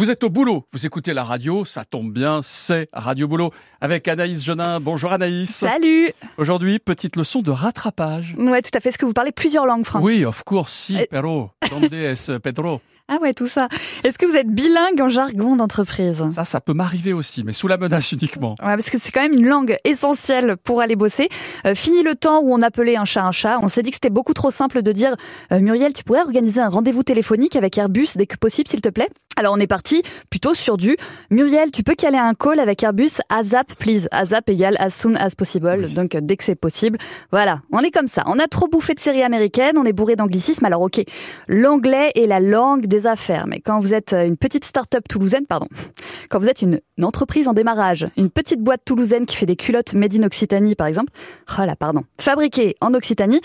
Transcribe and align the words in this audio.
Vous 0.00 0.10
êtes 0.10 0.24
au 0.24 0.30
boulot, 0.30 0.66
vous 0.72 0.86
écoutez 0.86 1.12
la 1.12 1.24
radio, 1.24 1.66
ça 1.66 1.84
tombe 1.84 2.10
bien, 2.10 2.40
c'est 2.42 2.88
Radio 2.94 3.28
Boulot. 3.28 3.50
Avec 3.82 4.08
Anaïs 4.08 4.42
Genin. 4.42 4.80
Bonjour 4.80 5.12
Anaïs. 5.12 5.54
Salut 5.54 6.08
Aujourd'hui, 6.38 6.78
petite 6.78 7.16
leçon 7.16 7.42
de 7.42 7.50
rattrapage. 7.50 8.34
Ouais, 8.38 8.62
tout 8.62 8.70
à 8.72 8.80
fait. 8.80 8.88
Est-ce 8.88 8.96
que 8.96 9.04
vous 9.04 9.12
parlez 9.12 9.30
plusieurs 9.30 9.66
langues, 9.66 9.84
Franck 9.84 10.02
Oui, 10.02 10.24
of 10.24 10.42
course, 10.44 10.72
si, 10.72 10.96
Euh, 10.96 11.04
pero, 11.10 11.50
donde 11.68 11.92
es 11.92 12.14
Pedro? 12.42 12.80
Ah 13.12 13.18
ouais, 13.20 13.34
tout 13.34 13.48
ça. 13.48 13.68
Est-ce 14.04 14.16
que 14.18 14.24
vous 14.24 14.36
êtes 14.36 14.48
bilingue 14.48 15.02
en 15.02 15.08
jargon 15.10 15.56
d'entreprise? 15.56 16.22
Ça, 16.30 16.44
ça 16.44 16.60
peut 16.62 16.72
m'arriver 16.74 17.12
aussi, 17.12 17.42
mais 17.44 17.52
sous 17.52 17.68
la 17.68 17.76
menace 17.76 18.12
uniquement. 18.12 18.52
Ouais, 18.60 18.76
parce 18.76 18.88
que 18.88 18.98
c'est 18.98 19.10
quand 19.12 19.20
même 19.20 19.34
une 19.34 19.48
langue 19.48 19.76
essentielle 19.84 20.56
pour 20.62 20.80
aller 20.80 20.96
bosser. 20.96 21.28
Euh, 21.66 21.74
fini 21.74 22.02
le 22.04 22.14
temps 22.14 22.40
où 22.40 22.54
on 22.54 22.62
appelait 22.62 22.96
un 22.96 23.04
chat 23.04 23.24
un 23.26 23.32
chat. 23.32 23.58
On 23.62 23.68
s'est 23.68 23.82
dit 23.82 23.90
que 23.90 23.96
c'était 23.96 24.08
beaucoup 24.10 24.32
trop 24.32 24.50
simple 24.50 24.80
de 24.80 24.92
dire 24.92 25.16
euh, 25.52 25.60
Muriel, 25.60 25.92
tu 25.92 26.04
pourrais 26.04 26.22
organiser 26.22 26.60
un 26.62 26.68
rendez-vous 26.70 27.02
téléphonique 27.02 27.54
avec 27.56 27.76
Airbus 27.76 28.10
dès 28.14 28.26
que 28.26 28.36
possible, 28.36 28.68
s'il 28.70 28.80
te 28.80 28.88
plaît? 28.88 29.10
Alors 29.40 29.54
on 29.56 29.60
est 29.60 29.66
parti 29.66 30.02
plutôt 30.28 30.52
sur 30.52 30.76
du 30.76 30.98
Muriel, 31.30 31.70
tu 31.70 31.82
peux 31.82 31.94
caler 31.94 32.18
un 32.18 32.34
call 32.34 32.60
avec 32.60 32.82
Airbus 32.82 33.22
ASAP 33.30 33.74
please. 33.76 34.06
ASAP 34.10 34.50
égale 34.50 34.76
as 34.78 34.90
soon 34.90 35.14
as 35.14 35.34
possible. 35.34 35.74
Oui. 35.78 35.94
Donc 35.94 36.14
dès 36.14 36.36
que 36.36 36.44
c'est 36.44 36.54
possible. 36.54 36.98
Voilà, 37.32 37.62
on 37.72 37.80
est 37.80 37.90
comme 37.90 38.06
ça. 38.06 38.22
On 38.26 38.38
a 38.38 38.48
trop 38.48 38.68
bouffé 38.68 38.92
de 38.92 39.00
séries 39.00 39.22
américaines, 39.22 39.78
on 39.78 39.84
est 39.84 39.94
bourré 39.94 40.14
d'anglicisme. 40.14 40.66
Alors 40.66 40.82
OK, 40.82 41.00
l'anglais 41.48 42.12
est 42.16 42.26
la 42.26 42.38
langue 42.38 42.86
des 42.86 43.06
affaires, 43.06 43.46
mais 43.46 43.60
quand 43.60 43.78
vous 43.78 43.94
êtes 43.94 44.12
euh, 44.12 44.26
une 44.26 44.36
petite 44.36 44.66
start-up 44.66 45.08
toulousaine, 45.08 45.46
pardon, 45.46 45.68
quand 46.28 46.38
vous 46.38 46.50
êtes 46.50 46.60
une, 46.60 46.80
une 46.98 47.04
entreprise 47.06 47.48
en 47.48 47.54
démarrage, 47.54 48.06
une 48.18 48.28
petite 48.28 48.60
boîte 48.60 48.82
toulousaine 48.84 49.24
qui 49.24 49.36
fait 49.36 49.46
des 49.46 49.56
culottes 49.56 49.94
made 49.94 50.14
in 50.14 50.22
Occitanie 50.22 50.74
par 50.74 50.86
exemple, 50.86 51.12
oh 51.58 51.64
là 51.64 51.76
pardon, 51.76 52.04
fabriquées 52.18 52.76
en 52.82 52.92
Occitanie, 52.92 53.40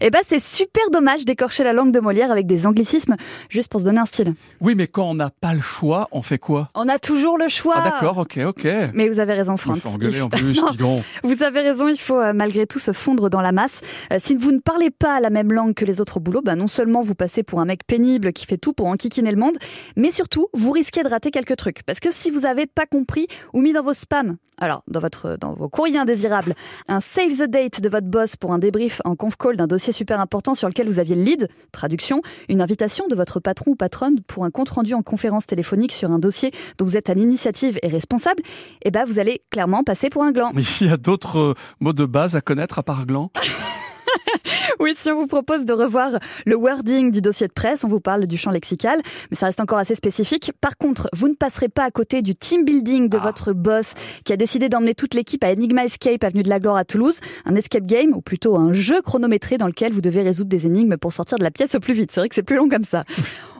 eh 0.00 0.10
ben 0.10 0.20
c'est 0.24 0.38
super 0.38 0.90
dommage 0.90 1.24
d'écorcher 1.24 1.64
la 1.64 1.72
langue 1.72 1.92
de 1.92 2.00
Molière 2.00 2.30
avec 2.30 2.46
des 2.46 2.66
anglicismes 2.66 3.16
juste 3.48 3.68
pour 3.68 3.80
se 3.80 3.84
donner 3.84 4.00
un 4.00 4.06
style. 4.06 4.34
Oui, 4.60 4.74
mais 4.74 4.86
quand 4.86 5.10
on 5.10 5.14
n'a 5.14 5.30
pas 5.30 5.54
le 5.54 5.60
choix, 5.60 6.08
on 6.12 6.22
fait 6.22 6.38
quoi? 6.38 6.70
On 6.74 6.88
a 6.88 6.98
toujours 6.98 7.38
le 7.38 7.48
choix. 7.48 7.74
Ah 7.78 7.90
d'accord, 7.90 8.18
ok, 8.18 8.38
ok. 8.46 8.66
Mais 8.94 9.08
vous 9.08 9.20
avez 9.20 9.34
raison, 9.34 9.56
Franz. 9.56 9.86
engueuler 9.86 10.20
en 10.20 10.28
plus, 10.28 10.60
Non, 10.80 11.02
vous 11.22 11.42
avez 11.42 11.60
raison, 11.60 11.88
il 11.88 11.98
faut 11.98 12.18
euh, 12.18 12.32
malgré 12.34 12.66
tout 12.66 12.78
se 12.78 12.92
fondre 12.92 13.30
dans 13.30 13.40
la 13.40 13.52
masse. 13.52 13.80
Euh, 14.12 14.16
si 14.18 14.34
vous 14.34 14.52
ne 14.52 14.58
parlez 14.58 14.90
pas 14.90 15.20
la 15.20 15.30
même 15.30 15.52
langue 15.52 15.74
que 15.74 15.84
les 15.84 16.00
autres 16.00 16.18
au 16.18 16.20
boulot, 16.20 16.42
bah, 16.42 16.56
non 16.56 16.66
seulement 16.66 17.00
vous 17.00 17.14
passez 17.14 17.42
pour 17.42 17.60
un 17.60 17.64
mec 17.64 17.86
pénible 17.86 18.32
qui 18.32 18.46
fait 18.46 18.58
tout 18.58 18.72
pour 18.72 18.86
enquiquiner 18.86 19.30
le 19.30 19.38
monde, 19.38 19.56
mais 19.96 20.10
surtout, 20.10 20.48
vous 20.52 20.72
risquez 20.72 21.02
de 21.02 21.08
rater 21.08 21.30
quelques 21.30 21.56
trucs. 21.56 21.82
Parce 21.84 22.00
que 22.00 22.10
si 22.10 22.30
vous 22.30 22.40
n'avez 22.40 22.66
pas 22.66 22.86
compris 22.86 23.26
ou 23.52 23.60
mis 23.60 23.72
dans 23.72 23.82
vos 23.82 23.94
spams, 23.94 24.36
alors 24.58 24.82
dans, 24.88 25.00
votre, 25.00 25.36
dans 25.38 25.52
vos 25.52 25.68
courriers 25.68 25.98
indésirables, 25.98 26.54
un 26.88 27.00
save 27.00 27.36
the 27.36 27.50
date 27.50 27.80
de 27.80 27.88
votre 27.88 28.06
boss 28.06 28.36
pour 28.36 28.52
un 28.52 28.58
débrief 28.58 29.00
en 29.04 29.14
conf 29.16 29.36
call 29.36 29.56
d'un 29.56 29.66
dossier 29.66 29.85
super 29.92 30.20
important 30.20 30.54
sur 30.54 30.68
lequel 30.68 30.88
vous 30.88 30.98
aviez 30.98 31.14
le 31.14 31.22
lead, 31.22 31.48
traduction, 31.72 32.22
une 32.48 32.60
invitation 32.60 33.06
de 33.08 33.14
votre 33.14 33.40
patron 33.40 33.72
ou 33.72 33.76
patronne 33.76 34.20
pour 34.22 34.44
un 34.44 34.50
compte 34.50 34.68
rendu 34.68 34.94
en 34.94 35.02
conférence 35.02 35.46
téléphonique 35.46 35.92
sur 35.92 36.10
un 36.10 36.18
dossier 36.18 36.52
dont 36.78 36.84
vous 36.84 36.96
êtes 36.96 37.10
à 37.10 37.14
l'initiative 37.14 37.78
et 37.82 37.88
responsable, 37.88 38.42
eh 38.82 38.90
ben 38.90 39.04
vous 39.04 39.18
allez 39.18 39.42
clairement 39.50 39.82
passer 39.84 40.10
pour 40.10 40.22
un 40.22 40.32
gland. 40.32 40.50
Il 40.80 40.88
y 40.88 40.90
a 40.90 40.96
d'autres 40.96 41.38
euh, 41.38 41.54
mots 41.80 41.92
de 41.92 42.04
base 42.04 42.36
à 42.36 42.40
connaître 42.40 42.78
à 42.78 42.82
part 42.82 43.06
gland? 43.06 43.30
Oui, 44.80 44.92
si 44.94 45.10
on 45.10 45.20
vous 45.20 45.26
propose 45.26 45.64
de 45.64 45.72
revoir 45.72 46.18
le 46.44 46.56
wording 46.56 47.10
du 47.10 47.20
dossier 47.20 47.46
de 47.46 47.52
presse, 47.52 47.84
on 47.84 47.88
vous 47.88 48.00
parle 48.00 48.26
du 48.26 48.36
champ 48.36 48.50
lexical, 48.50 49.00
mais 49.30 49.36
ça 49.36 49.46
reste 49.46 49.60
encore 49.60 49.78
assez 49.78 49.94
spécifique. 49.94 50.52
Par 50.60 50.76
contre, 50.76 51.08
vous 51.14 51.28
ne 51.28 51.34
passerez 51.34 51.68
pas 51.68 51.84
à 51.84 51.90
côté 51.90 52.20
du 52.22 52.34
team 52.34 52.64
building 52.64 53.08
de 53.08 53.16
Ah. 53.16 53.22
votre 53.22 53.52
boss 53.52 53.94
qui 54.24 54.32
a 54.32 54.36
décidé 54.36 54.68
d'emmener 54.68 54.94
toute 54.94 55.14
l'équipe 55.14 55.42
à 55.44 55.50
Enigma 55.52 55.84
Escape, 55.84 56.22
avenue 56.24 56.42
de 56.42 56.48
la 56.48 56.60
Gloire 56.60 56.76
à 56.76 56.84
Toulouse, 56.84 57.18
un 57.46 57.54
escape 57.54 57.86
game, 57.86 58.12
ou 58.14 58.20
plutôt 58.20 58.56
un 58.56 58.72
jeu 58.72 59.00
chronométré 59.02 59.56
dans 59.56 59.66
lequel 59.66 59.92
vous 59.92 60.00
devez 60.00 60.22
résoudre 60.22 60.50
des 60.50 60.66
énigmes 60.66 60.96
pour 60.96 61.12
sortir 61.12 61.38
de 61.38 61.44
la 61.44 61.50
pièce 61.50 61.74
au 61.74 61.80
plus 61.80 61.94
vite. 61.94 62.10
C'est 62.12 62.20
vrai 62.20 62.28
que 62.28 62.34
c'est 62.34 62.42
plus 62.42 62.56
long 62.56 62.68
comme 62.68 62.84
ça. 62.84 63.04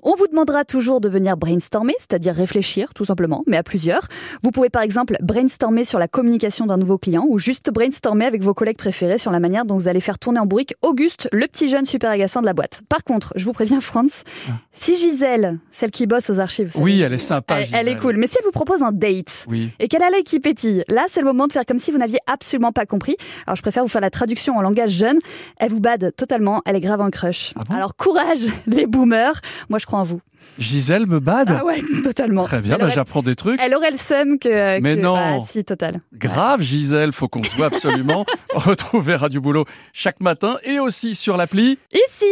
On 0.09 0.15
vous 0.15 0.29
demandera 0.29 0.65
toujours 0.65 1.01
de 1.01 1.09
venir 1.09 1.37
brainstormer, 1.37 1.93
c'est-à-dire 1.99 2.33
réfléchir, 2.33 2.95
tout 2.95 3.05
simplement, 3.05 3.43
mais 3.49 3.57
à 3.57 3.65
plusieurs. 3.65 4.07
Vous 4.41 4.53
pouvez 4.53 4.71
par 4.71 4.83
exemple 4.83 5.17
brainstormer 5.21 5.85
sur 5.85 5.99
la 5.99 6.07
communication 6.07 6.65
d'un 6.65 6.77
nouveau 6.77 6.97
client 6.97 7.27
ou 7.29 7.41
juste 7.41 7.71
brainstormer 7.73 8.25
avec 8.25 8.41
vos 8.41 8.55
collègues 8.55 8.77
préférés 8.77 9.19
sur 9.19 9.33
la 9.33 9.41
manière 9.41 9.65
dont 9.65 9.77
vous 9.77 9.89
allez 9.89 10.01
faire 10.01 10.21
tourner 10.21 10.39
en 10.39 10.47
bourrique 10.47 10.75
Auguste, 10.81 11.29
le 11.33 11.49
petit 11.49 11.69
jeune 11.69 11.87
super 11.87 12.09
agaçant 12.13 12.41
de 12.41 12.47
la 12.47 12.55
boîte. 12.55 12.83
Par 12.89 13.03
contre, 13.03 13.33
je 13.35 13.45
vous 13.45 13.53
préviens, 13.53 13.81
Franz, 13.81 14.23
si 14.73 14.95
Gisèle, 14.97 15.59
celle 15.73 15.91
qui 15.91 16.07
bosse 16.07 16.31
aux 16.31 16.39
archives, 16.39 16.67
vous 16.69 16.73
savez, 16.75 16.85
Oui, 16.85 17.01
elle 17.01 17.13
est 17.13 17.19
sympa. 17.19 17.63
elle, 17.63 17.69
elle 17.73 17.89
est 17.89 17.99
cool, 17.99 18.17
mais 18.17 18.29
si 18.29 18.37
elle 18.39 18.45
vous 18.45 18.53
propose 18.53 18.85
un 18.85 18.93
date, 18.93 19.45
Oui. 19.49 19.71
et 19.81 19.89
qu'elle 19.89 20.05
a 20.05 20.11
l'œil 20.11 20.23
qui 20.23 20.39
pétille. 20.39 20.85
Là, 20.89 21.07
c'est 21.09 21.19
le 21.21 21.27
moment 21.27 21.49
de 21.49 21.53
faire 21.53 21.67
comme 21.67 21.79
si 21.79 21.91
vous 21.91 21.99
n'aviez 21.99 22.21
absolument 22.29 22.71
pas 22.71 22.87
compris. 22.87 23.17
Alors, 23.49 23.57
je 23.57 23.63
préfère 23.63 23.83
vous 23.83 23.89
faire 23.89 24.01
la 24.03 24.11
traduction 24.11 24.57
en 24.57 24.61
langage 24.63 24.91
jeune. 24.93 25.19
Elle 25.57 25.71
vous 25.73 25.81
bade 25.81 26.13
totalement. 26.17 26.63
Elle 26.65 26.77
est 26.77 26.81
grave 26.81 27.01
en 27.01 27.11
crush. 27.11 27.53
Ah 27.57 27.63
bon? 27.69 27.75
Alors, 27.75 27.97
courage, 27.97 28.47
les 28.69 28.87
boomers. 28.87 29.41
Moi, 29.69 29.81
je 29.81 29.87
crois 29.87 29.96
vous. 30.03 30.21
Gisèle 30.59 31.07
me 31.07 31.19
bade 31.21 31.55
Ah 31.59 31.65
ouais, 31.65 31.83
totalement. 32.05 32.45
Très 32.45 32.61
bien, 32.61 32.75
Elle 32.75 32.79
bah, 32.79 32.85
aurait, 32.87 32.95
j'apprends 32.95 33.23
des 33.23 33.35
trucs. 33.35 33.61
elle 33.61 33.75
aurait 33.75 33.91
le 33.91 33.97
seum 33.99 34.39
que. 34.39 34.81
Mais 34.81 34.95
que- 34.97 35.01
non. 35.01 35.39
Bah, 35.41 35.45
si, 35.49 35.65
total. 35.65 36.01
Grave, 36.15 36.63
Gisèle, 36.63 37.13
faut 37.13 37.29
qu'on 37.29 37.43
se 37.43 37.55
voit 37.57 37.67
absolument. 37.67 38.25
Retrouvez 38.55 39.17
Radio 39.17 39.41
Boulot 39.41 39.65
chaque 39.93 40.21
matin 40.21 40.57
et 40.65 40.79
aussi 40.79 41.15
sur 41.15 41.37
l'appli. 41.37 41.79
Ici 41.93 42.27